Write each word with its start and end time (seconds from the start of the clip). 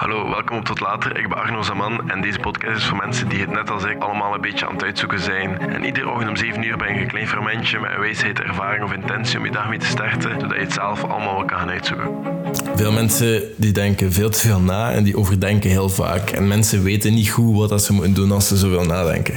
Hallo, 0.00 0.28
welkom 0.28 0.56
op 0.56 0.64
Tot 0.64 0.80
Later. 0.80 1.18
Ik 1.18 1.28
ben 1.28 1.38
Arno 1.38 1.62
Zaman 1.62 2.10
en 2.10 2.20
deze 2.20 2.38
podcast 2.38 2.76
is 2.76 2.84
voor 2.84 2.96
mensen 2.96 3.28
die 3.28 3.40
het 3.40 3.50
net 3.50 3.70
als 3.70 3.84
ik 3.84 4.02
allemaal 4.02 4.34
een 4.34 4.40
beetje 4.40 4.66
aan 4.66 4.72
het 4.72 4.82
uitzoeken 4.82 5.20
zijn. 5.20 5.58
En 5.58 5.84
iedere 5.84 6.10
ochtend 6.10 6.28
om 6.28 6.36
7 6.36 6.62
uur 6.62 6.76
ben 6.76 6.94
je 6.94 7.00
een 7.00 7.06
klein 7.06 7.28
fermentje 7.28 7.78
met 7.78 7.90
een 7.90 8.00
wijsheid, 8.00 8.40
ervaring 8.40 8.84
of 8.84 8.92
intentie 8.92 9.38
om 9.38 9.44
je 9.44 9.50
dag 9.50 9.68
mee 9.68 9.78
te 9.78 9.86
starten, 9.86 10.40
zodat 10.40 10.56
je 10.56 10.62
het 10.62 10.72
zelf 10.72 11.04
allemaal 11.04 11.36
wel 11.36 11.44
kan 11.44 11.58
gaan 11.58 11.70
uitzoeken. 11.70 12.10
Veel 12.74 12.92
mensen 12.92 13.42
die 13.56 13.72
denken 13.72 14.12
veel 14.12 14.30
te 14.30 14.38
veel 14.38 14.60
na 14.60 14.92
en 14.92 15.04
die 15.04 15.16
overdenken 15.16 15.70
heel 15.70 15.88
vaak. 15.88 16.30
En 16.30 16.48
mensen 16.48 16.82
weten 16.82 17.14
niet 17.14 17.30
goed 17.30 17.68
wat 17.68 17.82
ze 17.82 17.92
moeten 17.92 18.14
doen 18.14 18.32
als 18.32 18.48
ze 18.48 18.56
zoveel 18.56 18.84
nadenken. 18.84 19.34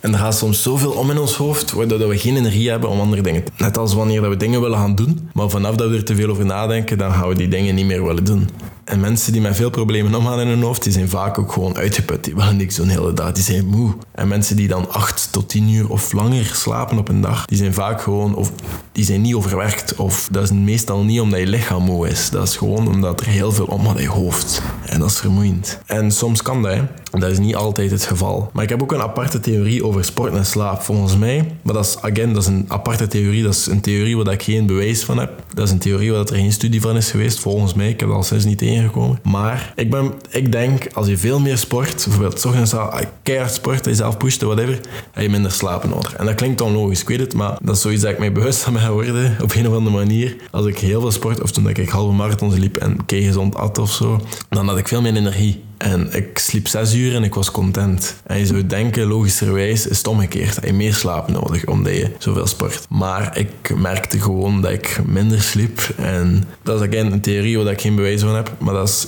En 0.00 0.12
er 0.12 0.18
gaat 0.18 0.36
soms 0.36 0.62
zoveel 0.62 0.90
om 0.90 1.10
in 1.10 1.18
ons 1.18 1.36
hoofd, 1.36 1.72
waardoor 1.72 2.08
we 2.08 2.18
geen 2.18 2.36
energie 2.36 2.70
hebben 2.70 2.88
om 2.88 3.00
andere 3.00 3.22
dingen 3.22 3.44
te 3.44 3.50
doen. 3.56 3.66
Net 3.66 3.78
als 3.78 3.94
wanneer 3.94 4.28
we 4.28 4.36
dingen 4.36 4.60
willen 4.60 4.78
gaan 4.78 4.94
doen, 4.94 5.28
maar 5.32 5.48
vanaf 5.50 5.76
dat 5.76 5.90
we 5.90 5.96
er 5.96 6.04
te 6.04 6.14
veel 6.14 6.30
over 6.30 6.46
nadenken, 6.46 6.98
dan 6.98 7.12
gaan 7.12 7.28
we 7.28 7.34
die 7.34 7.48
dingen 7.48 7.74
niet 7.74 7.86
meer 7.86 8.04
willen 8.04 8.24
doen. 8.24 8.48
En 8.84 9.00
mensen 9.00 9.32
die 9.32 9.40
met 9.40 9.56
veel 9.56 9.70
problemen 9.70 10.14
omgaan 10.14 10.40
in 10.40 10.46
hun 10.46 10.62
hoofd, 10.62 10.82
die 10.82 10.92
zijn 10.92 11.08
vaak 11.08 11.38
ook 11.38 11.52
gewoon 11.52 11.76
uitgeput. 11.76 12.24
Die 12.24 12.34
willen 12.34 12.56
niks 12.56 12.74
zo'n 12.74 12.88
hele 12.88 13.12
dag. 13.12 13.32
Die 13.32 13.44
zijn 13.44 13.66
moe. 13.66 13.94
En 14.12 14.28
mensen 14.28 14.56
die 14.56 14.68
dan 14.68 14.90
8 14.90 15.28
tot 15.30 15.48
10 15.48 15.68
uur 15.68 15.90
of 15.90 16.12
langer 16.12 16.44
slapen 16.44 16.98
op 16.98 17.08
een 17.08 17.20
dag, 17.20 17.46
die 17.46 17.58
zijn 17.58 17.74
vaak 17.74 18.02
gewoon, 18.02 18.34
of 18.34 18.52
die 18.92 19.04
zijn 19.04 19.20
niet 19.20 19.34
overwerkt. 19.34 19.96
Of 19.96 20.28
dat 20.30 20.42
is 20.42 20.50
meestal 20.50 21.04
niet 21.04 21.20
omdat 21.20 21.40
je 21.40 21.46
lichaam 21.46 21.82
moe 21.82 22.08
is. 22.08 22.30
Dat 22.30 22.48
is 22.48 22.56
gewoon 22.56 22.88
omdat 22.88 23.20
er 23.20 23.26
heel 23.26 23.52
veel 23.52 23.66
omgaat 23.66 23.96
in 23.96 24.02
je 24.02 24.08
hoofd. 24.08 24.62
En 24.92 24.98
dat 24.98 25.10
is 25.10 25.18
vermoeiend. 25.18 25.78
En 25.86 26.10
soms 26.10 26.42
kan 26.42 26.62
dat, 26.62 26.72
hè. 26.72 26.82
Dat 27.18 27.30
is 27.30 27.38
niet 27.38 27.54
altijd 27.54 27.90
het 27.90 28.04
geval. 28.04 28.50
Maar 28.52 28.62
ik 28.62 28.68
heb 28.68 28.82
ook 28.82 28.92
een 28.92 29.00
aparte 29.00 29.40
theorie 29.40 29.84
over 29.84 30.04
sport 30.04 30.34
en 30.34 30.46
slaap, 30.46 30.82
volgens 30.82 31.16
mij. 31.16 31.56
Maar 31.62 31.74
dat 31.74 31.84
is, 31.84 31.96
again, 32.00 32.32
dat 32.32 32.42
is 32.42 32.48
een 32.48 32.64
aparte 32.68 33.06
theorie. 33.06 33.42
Dat 33.42 33.52
is 33.52 33.66
een 33.66 33.80
theorie 33.80 34.16
waar 34.16 34.32
ik 34.32 34.42
geen 34.42 34.66
bewijs 34.66 35.04
van 35.04 35.18
heb. 35.18 35.42
Dat 35.54 35.66
is 35.66 35.72
een 35.72 35.78
theorie 35.78 36.12
waar 36.12 36.20
er 36.20 36.34
geen 36.34 36.52
studie 36.52 36.80
van 36.80 36.96
is 36.96 37.10
geweest, 37.10 37.38
volgens 37.38 37.74
mij. 37.74 37.88
Ik 37.88 38.00
heb 38.00 38.08
al 38.08 38.22
sinds 38.22 38.44
niet 38.44 38.58
tegengekomen. 38.58 39.18
Maar 39.22 39.72
ik, 39.76 39.90
ben, 39.90 40.12
ik 40.30 40.52
denk, 40.52 40.86
als 40.92 41.06
je 41.06 41.18
veel 41.18 41.40
meer 41.40 41.58
sport, 41.58 42.04
bijvoorbeeld 42.04 42.46
ochtends 42.46 42.74
keihard 43.22 43.54
sport, 43.54 43.84
jezelf 43.84 44.16
pusht, 44.16 44.42
whatever, 44.42 44.80
heb 45.12 45.22
je 45.22 45.30
minder 45.30 45.52
slapen 45.52 45.88
nodig. 45.88 46.14
En 46.14 46.26
dat 46.26 46.34
klinkt 46.34 46.60
onlogisch, 46.60 47.00
ik 47.00 47.08
weet 47.08 47.20
het, 47.20 47.34
maar 47.34 47.58
dat 47.62 47.76
is 47.76 47.82
zoiets 47.82 48.02
dat 48.02 48.10
ik 48.10 48.18
mij 48.18 48.32
bewust 48.32 48.58
van 48.58 48.72
ben 48.72 48.82
geworden, 48.82 49.36
op 49.42 49.54
een 49.54 49.68
of 49.68 49.74
andere 49.74 49.96
manier. 49.96 50.36
Als 50.50 50.66
ik 50.66 50.78
heel 50.78 51.00
veel 51.00 51.12
sport, 51.12 51.42
of 51.42 51.50
toen 51.50 51.68
ik 51.68 51.88
halve 51.88 52.12
marathons 52.12 52.56
liep 52.56 52.76
en 52.76 53.06
kei 53.06 53.24
gezond 53.24 53.54
at 53.54 53.78
of 53.78 53.92
zo, 53.92 54.20
dan 54.48 54.68
had 54.68 54.78
ik 54.78 54.81
veel 54.88 55.00
meer 55.00 55.16
energie. 55.16 55.62
En 55.82 56.08
ik 56.12 56.38
sliep 56.38 56.68
zes 56.68 56.94
uur 56.94 57.14
en 57.14 57.22
ik 57.22 57.34
was 57.34 57.50
content. 57.50 58.14
En 58.26 58.38
je 58.38 58.46
zou 58.46 58.66
denken, 58.66 59.06
logischerwijs 59.06 59.86
is 59.86 59.98
het 59.98 60.06
omgekeerd. 60.06 60.54
Heb 60.54 60.64
je 60.64 60.72
meer 60.72 60.94
slaap 60.94 61.30
nodig 61.30 61.66
omdat 61.66 61.92
je 61.92 62.10
zoveel 62.18 62.46
sport. 62.46 62.86
Maar 62.88 63.38
ik 63.38 63.76
merkte 63.76 64.20
gewoon 64.20 64.60
dat 64.60 64.70
ik 64.70 65.00
minder 65.06 65.42
sliep. 65.42 65.94
En 65.96 66.44
dat 66.62 66.80
is 66.80 66.88
again 66.88 67.12
een 67.12 67.20
theorie 67.20 67.58
waar 67.58 67.72
ik 67.72 67.80
geen 67.80 67.94
bewijs 67.94 68.20
van 68.20 68.34
heb. 68.34 68.52
Maar 68.58 68.74
dat 68.74 68.88
is, 68.88 69.06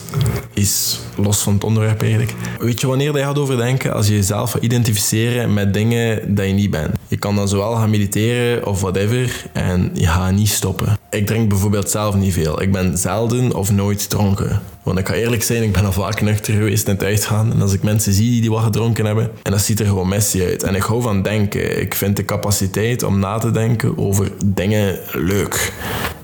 is 0.53 1.01
los 1.17 1.43
van 1.43 1.55
het 1.55 1.65
onderwerp 1.65 2.03
eigenlijk. 2.03 2.35
Weet 2.59 2.81
je 2.81 2.87
wanneer 2.87 3.17
je 3.17 3.23
gaat 3.23 3.39
overdenken? 3.39 3.95
Als 3.95 4.07
je 4.07 4.15
jezelf 4.15 4.51
gaat 4.51 4.63
identificeren 4.63 5.55
met 5.55 5.75
dingen 5.75 6.35
dat 6.35 6.47
je 6.47 6.53
niet 6.53 6.71
bent. 6.71 6.95
Je 7.09 7.17
kan 7.17 7.37
dan 7.37 7.49
zowel 7.49 7.75
gaan 7.75 7.91
mediteren 7.91 8.67
of 8.67 8.81
whatever. 8.81 9.47
En 9.53 9.91
je 9.93 10.07
gaat 10.07 10.33
niet 10.33 10.49
stoppen. 10.49 10.99
Ik 11.11 11.27
drink 11.27 11.49
bijvoorbeeld 11.49 11.91
zelf 11.91 12.15
niet 12.15 12.33
veel. 12.33 12.63
Ik 12.63 12.73
ben 12.73 12.99
zelden 12.99 13.55
of 13.55 13.73
nooit 13.73 14.11
dronken. 14.11 14.63
Want 14.83 14.99
ik 14.99 15.09
ga 15.09 15.15
eerlijk 15.15 15.43
zijn, 15.43 15.63
ik 15.63 15.73
ben 15.73 15.85
al 15.85 15.93
vaak 15.93 16.21
nuchter 16.21 16.55
geweest 16.65 16.89
in 16.89 16.95
het 16.95 17.05
uitgaan. 17.05 17.53
En 17.53 17.63
als 17.63 17.73
ik 17.73 17.83
mensen 17.83 18.13
zie 18.13 18.41
die 18.41 18.51
wat 18.51 18.63
gedronken 18.63 19.05
hebben, 19.07 19.31
en 19.43 19.51
dat 19.51 19.61
ziet 19.61 19.81
er 19.81 19.87
gewoon 19.87 20.09
messy 20.09 20.43
uit. 20.43 20.63
En 20.63 20.75
ik 20.75 20.83
hou 20.83 21.03
van 21.03 21.23
denken. 21.23 21.81
Ik 21.81 21.95
vind 21.95 22.17
de 22.17 22.25
capaciteit 22.25 23.03
om 23.03 23.19
na 23.19 23.39
te 23.39 23.51
denken 23.51 23.99
over 23.99 24.31
dingen 24.45 24.99
leuk. 25.13 25.73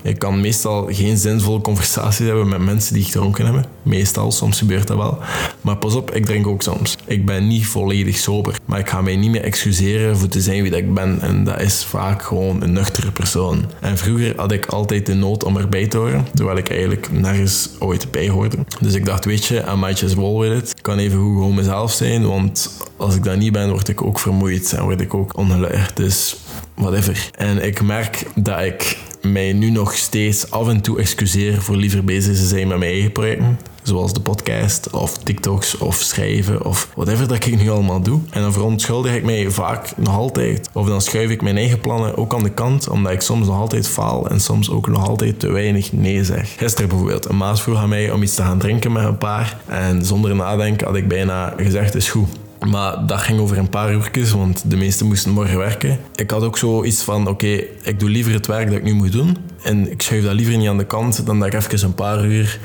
Ik 0.01 0.19
kan 0.19 0.41
meestal 0.41 0.87
geen 0.91 1.17
zinvolle 1.17 1.61
conversaties 1.61 2.25
hebben 2.25 2.47
met 2.47 2.61
mensen 2.61 2.93
die 2.93 3.03
gedronken 3.03 3.45
hebben. 3.45 3.65
Meestal, 3.83 4.31
soms 4.31 4.57
gebeurt 4.57 4.87
dat 4.87 4.97
wel. 4.97 5.17
Maar 5.61 5.77
pas 5.77 5.95
op, 5.95 6.11
ik 6.15 6.25
drink 6.25 6.47
ook 6.47 6.61
soms. 6.61 6.95
Ik 7.05 7.25
ben 7.25 7.47
niet 7.47 7.65
volledig 7.65 8.17
sober. 8.17 8.55
Maar 8.65 8.79
ik 8.79 8.89
ga 8.89 9.01
mij 9.01 9.15
niet 9.15 9.31
meer 9.31 9.43
excuseren 9.43 10.17
voor 10.17 10.27
te 10.27 10.41
zijn 10.41 10.61
wie 10.61 10.71
dat 10.71 10.79
ik 10.79 10.93
ben. 10.93 11.21
En 11.21 11.43
dat 11.43 11.61
is 11.61 11.85
vaak 11.85 12.21
gewoon 12.21 12.61
een 12.61 12.73
nuchtere 12.73 13.11
persoon. 13.11 13.65
En 13.79 13.97
vroeger 13.97 14.33
had 14.35 14.51
ik 14.51 14.65
altijd 14.65 15.05
de 15.05 15.13
nood 15.13 15.43
om 15.43 15.57
erbij 15.57 15.87
te 15.87 15.97
horen. 15.97 16.27
Terwijl 16.33 16.57
ik 16.57 16.69
eigenlijk 16.69 17.11
nergens 17.11 17.69
ooit 17.79 18.11
bij 18.11 18.29
hoorde. 18.29 18.57
Dus 18.79 18.93
ik 18.93 19.05
dacht, 19.05 19.25
weet 19.25 19.45
je, 19.45 19.63
I 19.73 19.75
might 19.75 19.99
just 19.99 20.15
roll 20.15 20.49
with 20.49 20.63
it. 20.63 20.69
Ik 20.77 20.83
kan 20.83 20.97
even 20.97 21.19
goed 21.19 21.33
gewoon 21.33 21.55
mezelf 21.55 21.91
zijn. 21.91 22.27
Want 22.27 22.77
als 22.97 23.15
ik 23.15 23.23
dat 23.23 23.37
niet 23.37 23.51
ben, 23.51 23.69
word 23.69 23.87
ik 23.87 24.01
ook 24.03 24.19
vermoeid. 24.19 24.73
En 24.73 24.83
word 24.83 25.01
ik 25.01 25.13
ook 25.13 25.37
ongelukkig. 25.37 25.93
Dus 25.93 26.35
whatever. 26.75 27.29
En 27.37 27.65
ik 27.65 27.81
merk 27.81 28.25
dat 28.35 28.61
ik 28.61 28.97
mij 29.21 29.53
nu 29.53 29.69
nog 29.69 29.93
steeds 29.93 30.51
af 30.51 30.67
en 30.67 30.81
toe 30.81 30.99
excuseer 30.99 31.61
voor 31.61 31.75
liever 31.75 32.03
bezig 32.03 32.35
te 32.35 32.45
zijn 32.45 32.67
met 32.67 32.77
mijn 32.77 32.91
eigen 32.91 33.11
projecten. 33.11 33.59
Zoals 33.83 34.13
de 34.13 34.21
podcast 34.21 34.89
of 34.89 35.17
TikToks 35.17 35.77
of 35.77 35.95
schrijven 35.95 36.65
of 36.65 36.89
whatever 36.95 37.27
dat 37.27 37.45
ik 37.45 37.61
nu 37.61 37.69
allemaal 37.69 38.01
doe. 38.01 38.19
En 38.29 38.41
dan 38.41 38.53
verontschuldig 38.53 39.15
ik 39.15 39.23
mij 39.23 39.49
vaak 39.49 39.97
nog 39.97 40.15
altijd. 40.15 40.69
Of 40.73 40.87
dan 40.87 41.01
schuif 41.01 41.29
ik 41.29 41.41
mijn 41.41 41.57
eigen 41.57 41.79
plannen 41.79 42.17
ook 42.17 42.33
aan 42.33 42.43
de 42.43 42.49
kant, 42.49 42.89
omdat 42.89 43.11
ik 43.11 43.21
soms 43.21 43.47
nog 43.47 43.59
altijd 43.59 43.87
faal 43.87 44.29
en 44.29 44.39
soms 44.39 44.69
ook 44.69 44.87
nog 44.87 45.07
altijd 45.07 45.39
te 45.39 45.51
weinig 45.51 45.93
nee 45.93 46.23
zeg. 46.23 46.55
Gisteren 46.57 46.89
bijvoorbeeld, 46.89 47.29
een 47.29 47.37
maat 47.37 47.61
vroeg 47.61 47.77
aan 47.77 47.89
mij 47.89 48.11
om 48.11 48.23
iets 48.23 48.35
te 48.35 48.41
gaan 48.41 48.59
drinken 48.59 48.91
met 48.91 49.03
een 49.03 49.17
paar. 49.17 49.57
En 49.65 50.05
zonder 50.05 50.35
nadenken 50.35 50.87
had 50.87 50.95
ik 50.95 51.07
bijna 51.07 51.53
gezegd, 51.57 51.95
is 51.95 52.09
goed. 52.09 52.29
Maar 52.69 53.05
dat 53.05 53.19
ging 53.19 53.39
over 53.39 53.57
een 53.57 53.69
paar 53.69 53.93
uurtjes, 53.93 54.31
want 54.31 54.63
de 54.65 54.77
meesten 54.77 55.05
moesten 55.05 55.31
morgen 55.31 55.57
werken. 55.57 55.99
Ik 56.15 56.31
had 56.31 56.43
ook 56.43 56.57
zoiets 56.57 57.03
van, 57.03 57.27
oké, 57.27 57.63
ik 57.83 57.99
doe 57.99 58.09
liever 58.09 58.33
het 58.33 58.47
werk 58.47 58.67
dat 58.67 58.77
ik 58.77 58.83
nu 58.83 58.93
moet 58.93 59.11
doen. 59.11 59.37
En 59.63 59.91
ik 59.91 60.01
schuif 60.01 60.23
dat 60.23 60.33
liever 60.33 60.57
niet 60.57 60.67
aan 60.67 60.77
de 60.77 60.85
kant 60.85 61.25
dan 61.25 61.39
dat 61.39 61.53
ik 61.53 61.73
even 61.73 61.87
een 61.87 61.95
paar 61.95 62.25
uur 62.25 62.59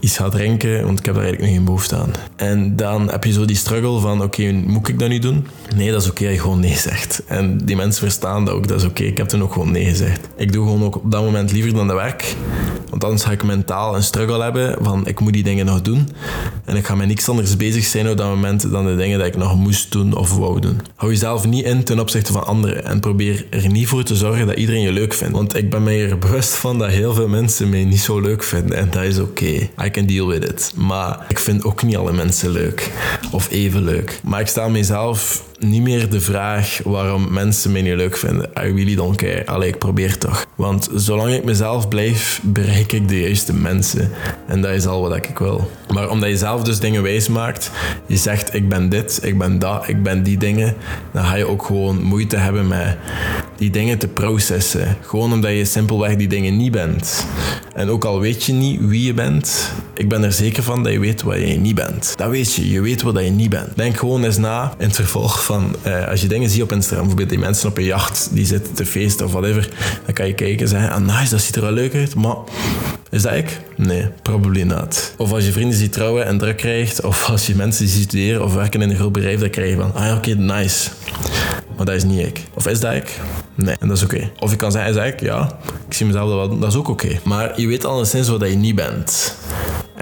iets 0.00 0.16
ga 0.16 0.28
drinken, 0.28 0.84
want 0.84 0.98
ik 0.98 1.04
heb 1.04 1.14
daar 1.14 1.24
eigenlijk 1.24 1.52
nog 1.52 1.58
geen 1.58 1.64
behoefte 1.64 1.96
aan. 1.96 2.10
En 2.36 2.76
dan 2.76 3.10
heb 3.10 3.24
je 3.24 3.32
zo 3.32 3.44
die 3.44 3.56
struggle 3.56 4.00
van, 4.00 4.22
oké, 4.22 4.52
moet 4.52 4.88
ik 4.88 4.98
dat 4.98 5.08
nu 5.08 5.18
doen? 5.18 5.46
Nee, 5.76 5.90
dat 5.90 6.02
is 6.02 6.10
oké, 6.10 6.28
je 6.28 6.38
gewoon 6.38 6.60
nee 6.60 6.76
zegt. 6.76 7.22
En 7.26 7.58
die 7.58 7.76
mensen 7.76 8.02
verstaan 8.02 8.44
dat 8.44 8.54
ook, 8.54 8.68
dat 8.68 8.80
is 8.80 8.86
oké, 8.86 9.02
ik 9.02 9.16
heb 9.16 9.28
toen 9.28 9.42
ook 9.42 9.52
gewoon 9.52 9.72
nee 9.72 9.84
gezegd. 9.84 10.28
Ik 10.36 10.52
doe 10.52 10.64
gewoon 10.64 10.84
ook 10.84 10.96
op 10.96 11.10
dat 11.10 11.22
moment 11.22 11.52
liever 11.52 11.74
dan 11.74 11.88
de 11.88 11.94
werk. 11.94 12.34
Want 12.90 13.04
anders 13.04 13.24
ga 13.24 13.30
ik 13.30 13.42
mentaal 13.42 13.96
een 13.96 14.02
struggle 14.02 14.42
hebben 14.42 14.76
van, 14.80 15.06
ik 15.06 15.20
moet 15.20 15.32
die 15.32 15.42
dingen 15.42 15.66
nog 15.66 15.82
doen. 15.82 16.08
En 16.64 16.76
ik 16.76 16.86
ga 16.86 16.94
met 16.94 17.06
niks 17.06 17.28
anders 17.28 17.56
bezig 17.56 17.84
zijn 17.84 18.08
op 18.08 18.16
dat 18.16 18.28
moment 18.28 18.70
dan 18.70 18.86
de 18.86 18.96
dingen 18.96 19.18
die 19.18 19.26
ik 19.26 19.31
nog 19.36 19.56
moest 19.56 19.92
doen 19.92 20.16
of 20.16 20.36
wou 20.36 20.60
doen. 20.60 20.80
Hou 20.94 21.12
jezelf 21.12 21.46
niet 21.46 21.64
in 21.64 21.84
ten 21.84 22.00
opzichte 22.00 22.32
van 22.32 22.46
anderen 22.46 22.84
en 22.84 23.00
probeer 23.00 23.46
er 23.50 23.68
niet 23.68 23.88
voor 23.88 24.02
te 24.02 24.16
zorgen 24.16 24.46
dat 24.46 24.56
iedereen 24.56 24.82
je 24.82 24.92
leuk 24.92 25.14
vindt. 25.14 25.34
Want 25.34 25.56
ik 25.56 25.70
ben 25.70 25.82
mij 25.82 26.10
er 26.10 26.18
bewust 26.18 26.54
van 26.54 26.78
dat 26.78 26.90
heel 26.90 27.14
veel 27.14 27.28
mensen 27.28 27.68
mij 27.68 27.84
niet 27.84 28.00
zo 28.00 28.20
leuk 28.20 28.42
vinden 28.42 28.76
en 28.76 28.90
dat 28.90 29.02
is 29.02 29.18
oké. 29.18 29.68
I 29.84 29.90
can 29.90 30.06
deal 30.06 30.26
with 30.26 30.44
it. 30.44 30.72
Maar 30.76 31.24
ik 31.28 31.38
vind 31.38 31.64
ook 31.64 31.82
niet 31.82 31.96
alle 31.96 32.12
mensen 32.12 32.50
leuk 32.50 32.90
of 33.30 33.50
even 33.50 33.84
leuk. 33.84 34.20
Maar 34.22 34.40
ik 34.40 34.46
sta 34.46 34.68
mezelf 34.68 35.44
niet 35.58 35.82
meer 35.82 36.10
de 36.10 36.20
vraag 36.20 36.80
waarom 36.84 37.32
mensen 37.32 37.72
mij 37.72 37.82
niet 37.82 37.94
leuk 37.94 38.16
vinden. 38.16 38.50
I 38.58 38.60
really 38.60 38.94
don't 38.94 39.16
care. 39.16 39.46
Allee, 39.46 39.68
ik 39.68 39.78
probeer 39.78 40.18
toch. 40.18 40.46
Want 40.54 40.88
zolang 40.94 41.32
ik 41.32 41.44
mezelf 41.44 41.88
blijf, 41.88 42.40
bereik 42.42 42.92
ik 42.92 43.08
de 43.08 43.20
juiste 43.20 43.54
mensen. 43.54 44.10
En 44.46 44.60
dat 44.60 44.70
is 44.70 44.86
al 44.86 45.00
wat 45.00 45.16
ik 45.16 45.38
wil. 45.38 45.70
Maar 45.92 46.10
omdat 46.10 46.28
je 46.28 46.36
zelf 46.36 46.62
dus 46.62 46.78
dingen 46.78 47.02
wijs 47.02 47.28
maakt, 47.28 47.70
je 48.06 48.16
zegt 48.16 48.54
ik 48.54 48.68
ben 48.68 48.88
dit, 48.88 49.20
ik 49.22 49.38
ben 49.38 49.58
dat, 49.58 49.88
ik 49.88 50.02
ben 50.02 50.22
die 50.22 50.38
dingen, 50.38 50.74
dan 51.12 51.24
ga 51.24 51.34
je 51.34 51.46
ook 51.46 51.64
gewoon 51.64 52.02
moeite 52.02 52.36
hebben 52.36 52.68
met 52.68 52.96
die 53.56 53.70
dingen 53.70 53.98
te 53.98 54.08
processen. 54.08 54.96
Gewoon 55.00 55.32
omdat 55.32 55.50
je 55.50 55.64
simpelweg 55.64 56.16
die 56.16 56.28
dingen 56.28 56.56
niet 56.56 56.72
bent. 56.72 57.26
En 57.74 57.88
ook 57.88 58.04
al 58.04 58.20
weet 58.20 58.44
je 58.44 58.52
niet 58.52 58.80
wie 58.80 59.04
je 59.04 59.14
bent, 59.14 59.72
ik 59.94 60.08
ben 60.08 60.22
er 60.22 60.32
zeker 60.32 60.62
van 60.62 60.82
dat 60.82 60.92
je 60.92 60.98
weet 60.98 61.22
wat 61.22 61.36
je 61.36 61.46
niet 61.46 61.74
bent. 61.74 62.14
Dat 62.16 62.30
weet 62.30 62.54
je, 62.54 62.70
je 62.70 62.80
weet 62.80 63.02
wat 63.02 63.24
je 63.24 63.30
niet 63.30 63.50
bent. 63.50 63.76
Denk 63.76 63.96
gewoon 63.96 64.24
eens 64.24 64.36
na 64.38 64.74
in 64.78 64.86
het 64.86 64.96
vervolg 64.96 65.44
van, 65.44 65.76
eh, 65.82 66.08
als 66.08 66.20
je 66.20 66.28
dingen 66.28 66.50
ziet 66.50 66.62
op 66.62 66.72
Instagram, 66.72 67.06
bijvoorbeeld 67.06 67.30
die 67.30 67.38
mensen 67.38 67.68
op 67.68 67.78
een 67.78 67.84
jacht 67.84 68.28
die 68.32 68.46
zitten 68.46 68.74
te 68.74 68.86
feesten 68.86 69.26
of 69.26 69.32
whatever, 69.32 69.68
dan 70.04 70.14
kan 70.14 70.26
je 70.26 70.34
kijken 70.34 70.60
en 70.60 70.68
zeggen, 70.68 70.90
ah 70.90 71.18
nice, 71.18 71.30
dat 71.30 71.40
ziet 71.40 71.56
er 71.56 71.62
wel 71.62 71.72
leuk 71.72 71.94
uit, 71.94 72.14
maar 72.14 72.36
is 73.12 73.22
dat 73.22 73.32
ik? 73.32 73.60
Nee, 73.76 74.08
probably 74.22 74.62
not. 74.62 75.14
Of 75.16 75.32
als 75.32 75.44
je 75.44 75.52
vrienden 75.52 75.78
ziet 75.78 75.92
trouwen 75.92 76.26
en 76.26 76.38
druk 76.38 76.56
krijgt, 76.56 77.02
of 77.02 77.24
als 77.30 77.46
je 77.46 77.54
mensen 77.54 77.88
ziet 77.88 78.02
studeren 78.02 78.44
of 78.44 78.54
werken 78.54 78.82
in 78.82 78.90
een 78.90 78.96
groot 78.96 79.12
bedrijf, 79.12 79.40
dan 79.40 79.50
krijg 79.50 79.70
je 79.70 79.76
van, 79.76 79.94
ah 79.94 80.16
oké, 80.16 80.34
nice. 80.34 80.90
Maar 81.76 81.86
dat 81.86 81.94
is 81.94 82.04
niet 82.04 82.26
ik. 82.26 82.40
Of 82.54 82.66
is 82.66 82.80
dat 82.80 82.92
ik? 82.92 83.20
Nee, 83.54 83.76
en 83.80 83.88
dat 83.88 83.96
is 83.96 84.02
oké. 84.02 84.30
Of 84.38 84.50
je 84.50 84.56
kan 84.56 84.72
zeggen, 84.72 84.90
is 84.90 84.96
dat 84.96 85.06
ik? 85.06 85.20
Ja, 85.20 85.58
ik 85.88 85.94
zie 85.94 86.06
mezelf 86.06 86.28
wel 86.28 86.58
dat 86.58 86.68
is 86.68 86.78
ook 86.78 86.88
oké. 86.88 87.20
Maar 87.24 87.60
je 87.60 87.66
weet 87.66 87.84
alleszins 87.84 88.28
wat 88.28 88.40
je 88.40 88.56
niet 88.56 88.74
bent. 88.74 89.36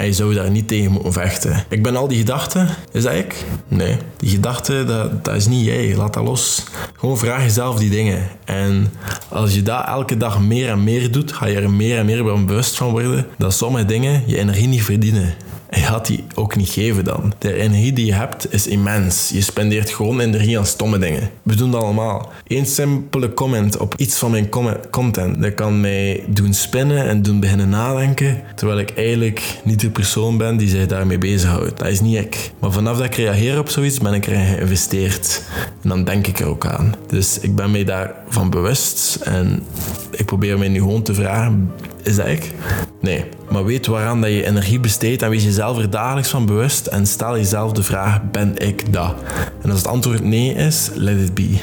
En 0.01 0.07
je 0.07 0.13
zou 0.13 0.35
daar 0.35 0.51
niet 0.51 0.69
tegen 0.69 0.93
moeten 0.93 1.13
vechten. 1.13 1.65
Ik 1.69 1.83
ben 1.83 1.97
al 1.97 2.09
die 2.09 2.19
gedachten. 2.19 2.69
Is 2.93 3.03
dat 3.03 3.15
ik? 3.15 3.45
Nee. 3.69 3.97
Die 4.17 4.31
gedachten, 4.31 4.87
dat, 4.87 5.25
dat 5.25 5.35
is 5.35 5.47
niet 5.47 5.65
jij. 5.65 5.97
Laat 5.97 6.15
dat 6.15 6.25
los. 6.25 6.65
Gewoon 6.97 7.19
vraag 7.19 7.43
jezelf 7.43 7.79
die 7.79 7.91
dingen. 7.91 8.29
En 8.45 8.93
als 9.29 9.55
je 9.55 9.63
dat 9.63 9.87
elke 9.87 10.17
dag 10.17 10.41
meer 10.41 10.69
en 10.69 10.85
meer 10.85 11.11
doet, 11.11 11.33
ga 11.33 11.47
je 11.47 11.57
er 11.57 11.71
meer 11.71 11.99
en 11.99 12.07
meer 12.07 12.25
bewust 12.25 12.77
van 12.77 12.91
worden 12.91 13.27
dat 13.39 13.55
sommige 13.55 13.85
dingen 13.85 14.23
je 14.27 14.39
energie 14.39 14.69
niet 14.69 14.83
verdienen. 14.83 15.35
Je 15.71 15.81
gaat 15.81 16.07
die 16.07 16.25
ook 16.35 16.57
niet 16.57 16.69
geven 16.69 17.05
dan. 17.05 17.33
De 17.39 17.55
energie 17.55 17.93
die 17.93 18.07
je 18.07 18.15
hebt 18.15 18.53
is 18.53 18.67
immens. 18.67 19.31
Je 19.33 19.41
spendeert 19.41 19.91
gewoon 19.91 20.21
energie 20.21 20.59
aan 20.59 20.67
stomme 20.67 20.99
dingen. 20.99 21.31
We 21.43 21.55
doen 21.55 21.71
dat 21.71 21.83
allemaal. 21.83 22.33
Eén 22.47 22.67
simpele 22.67 23.35
comment 23.35 23.77
op 23.77 23.95
iets 23.97 24.19
van 24.19 24.31
mijn 24.31 24.49
content, 24.91 25.43
dat 25.43 25.55
kan 25.55 25.81
mij 25.81 26.25
doen 26.27 26.55
spinnen 26.55 27.09
en 27.09 27.23
doen 27.23 27.41
beginnen 27.41 27.69
nadenken, 27.69 28.43
terwijl 28.55 28.79
ik 28.79 28.91
eigenlijk 28.97 29.43
niet 29.65 29.81
de 29.81 29.91
persoon 29.91 30.37
ben 30.37 30.57
die 30.57 30.69
zich 30.69 30.87
daarmee 30.87 31.19
bezighoudt. 31.19 31.79
Dat 31.79 31.89
is 31.89 32.01
niet 32.01 32.19
ik. 32.19 32.51
Maar 32.59 32.73
vanaf 32.73 32.97
dat 32.97 33.07
ik 33.07 33.15
reageer 33.15 33.59
op 33.59 33.69
zoiets, 33.69 33.99
ben 33.99 34.15
ik 34.15 34.27
erin 34.27 34.47
geïnvesteerd. 34.47 35.43
En 35.83 35.89
dan 35.89 36.05
denk 36.05 36.27
ik 36.27 36.41
er 36.41 36.47
ook 36.47 36.67
aan. 36.67 36.95
Dus 37.07 37.39
ik 37.39 37.55
ben 37.55 37.71
mij 37.71 37.85
daarvan 37.85 38.51
bewust 38.51 39.19
en 39.25 39.63
ik 40.11 40.27
probeer 40.27 40.59
mij 40.59 40.69
nu 40.69 40.79
gewoon 40.79 41.03
te 41.03 41.15
vragen, 41.15 41.73
is 42.03 42.17
dat 42.17 42.27
ik? 42.27 42.53
Nee. 43.01 43.25
Maar 43.51 43.65
weet 43.65 43.87
waaraan 43.87 44.21
dat 44.21 44.31
je 44.31 44.47
energie 44.47 44.81
besteedt 44.81 45.23
en 45.23 45.31
wees 45.31 45.45
jezelf 45.45 45.79
er 45.79 45.91
dagelijks 45.91 46.29
van 46.29 46.47
bewust 46.47 46.87
en 46.87 47.07
stel 47.07 47.37
jezelf 47.37 47.73
de 47.73 47.83
vraag, 47.83 48.31
ben 48.31 48.57
ik 48.57 48.93
dat? 48.93 49.15
En 49.63 49.71
als 49.71 49.79
het 49.79 49.89
antwoord 49.89 50.25
nee 50.25 50.55
is, 50.55 50.91
let 50.95 51.21
it 51.21 51.35
be. 51.35 51.59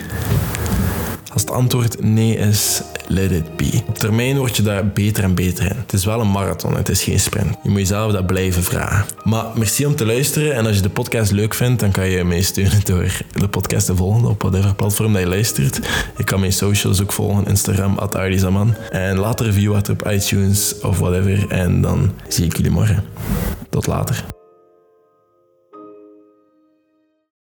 Als 1.34 1.42
het 1.42 1.52
antwoord 1.52 2.04
nee 2.04 2.38
is, 2.38 2.82
let 3.08 3.32
it 3.32 3.56
be. 3.56 3.82
Op 3.88 3.98
termijn 3.98 4.38
word 4.38 4.56
je 4.56 4.64
daar 4.64 4.88
beter 4.88 5.24
en 5.24 5.36
beter 5.36 5.66
in. 5.66 5.78
Het 5.78 5.94
is 5.94 6.06
wel 6.06 6.22
een 6.22 6.32
marathon, 6.32 6.76
het 6.76 6.90
is 6.90 7.04
geen 7.04 7.20
sprint. 7.20 7.56
Je 7.64 7.70
moet 7.70 7.80
jezelf 7.80 8.12
dat 8.12 8.26
blijven 8.26 8.64
vragen. 8.64 9.06
Maar 9.24 9.46
merci 9.56 9.86
om 9.86 9.96
te 9.96 10.06
luisteren 10.06 10.56
en 10.56 10.66
als 10.66 10.76
je 10.76 10.82
de 10.82 10.90
podcast 10.90 11.32
leuk 11.32 11.54
vindt, 11.54 11.80
dan 11.80 11.92
kan 11.92 12.10
je 12.10 12.24
mij 12.24 12.42
steunen 12.42 12.86
door 12.86 13.22
de 13.32 13.48
podcast 13.48 13.86
te 13.86 13.96
volgen 13.96 14.26
op 14.26 14.42
whatever 14.42 14.76
platform 14.76 15.18
je 15.18 15.28
luistert. 15.28 15.80
Je 16.18 16.24
kan 16.24 16.40
mijn 16.40 16.54
socials 16.54 17.02
ook 17.02 17.12
volgen, 17.12 17.46
Instagram, 17.46 17.98
Ardizaman. 17.98 18.76
En 18.90 19.18
laat 19.18 19.40
een 19.40 19.46
review 19.46 19.74
achter 19.74 19.94
op 19.94 20.12
iTunes 20.12 20.80
of 20.82 21.00
whatever 21.00 21.48
en 21.50 21.82
dan 21.82 22.12
zie 22.28 22.46
ik 22.46 22.58
jullie 22.58 22.72
morgen. 22.72 23.04
Tot 23.70 23.88
later. 23.88 24.37